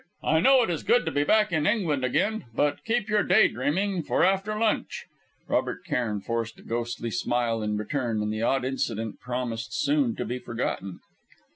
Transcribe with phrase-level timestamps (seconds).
[0.23, 3.47] I know it is good to be back in England again, but keep your day
[3.47, 5.05] dreaming for after lunch!"
[5.47, 10.25] Robert Cairn forced a ghostly smile in return, and the odd incident promised soon to
[10.25, 11.01] be forgotten.